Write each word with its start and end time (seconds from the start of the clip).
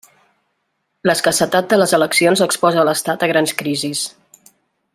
L'escassetat 1.09 1.67
de 1.73 1.79
les 1.81 1.93
eleccions 1.97 2.43
exposa 2.47 2.87
l'Estat 2.89 3.27
a 3.27 3.31
grans 3.33 3.55
crisis. 3.61 4.03